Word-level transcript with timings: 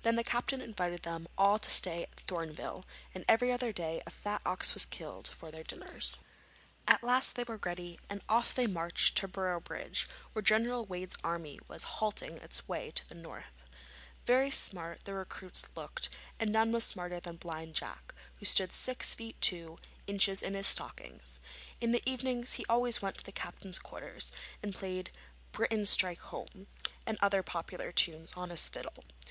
Then 0.00 0.16
the 0.16 0.24
captain 0.24 0.62
invited 0.62 1.02
them 1.02 1.28
all 1.36 1.58
to 1.58 1.68
stay 1.70 2.02
at 2.04 2.16
Thorneville, 2.26 2.86
and 3.14 3.22
every 3.28 3.52
other 3.52 3.70
day 3.70 4.02
a 4.06 4.10
fat 4.10 4.40
ox 4.46 4.72
was 4.72 4.86
killed 4.86 5.28
for 5.28 5.50
their 5.50 5.62
dinners. 5.62 6.16
At 6.86 7.02
last 7.04 7.34
they 7.34 7.42
were 7.44 7.58
ready, 7.58 8.00
and 8.08 8.22
off 8.30 8.54
they 8.54 8.66
marched 8.66 9.18
to 9.18 9.28
Boroughbridge, 9.28 10.08
where 10.32 10.40
General 10.42 10.86
Wade's 10.86 11.16
army 11.22 11.60
was 11.68 11.84
halting 12.00 12.38
on 12.38 12.44
its 12.44 12.66
way 12.66 12.90
to 12.92 13.06
the 13.06 13.14
north. 13.14 13.52
Very 14.24 14.50
smart 14.50 15.04
the 15.04 15.12
recruits 15.12 15.66
looked, 15.76 16.08
and 16.40 16.48
none 16.50 16.72
was 16.72 16.84
smarter 16.84 17.20
than 17.20 17.36
Blind 17.36 17.74
Jack, 17.74 18.14
who 18.38 18.46
stood 18.46 18.72
six 18.72 19.12
feet 19.12 19.38
two 19.38 19.76
inches 20.06 20.40
in 20.40 20.54
his 20.54 20.66
stockings. 20.68 21.40
In 21.78 21.92
the 21.92 22.02
evenings 22.10 22.54
he 22.54 22.64
always 22.70 23.02
went 23.02 23.18
to 23.18 23.24
the 23.26 23.32
captain's 23.32 23.78
quarters, 23.78 24.32
and 24.62 24.74
played 24.74 25.10
'Britons, 25.52 25.90
strike 25.90 26.20
home,' 26.20 26.68
and 27.04 27.18
other 27.20 27.42
popular 27.42 27.92
tunes, 27.92 28.32
on 28.34 28.48
his 28.48 28.66
fiddle. 28.66 29.04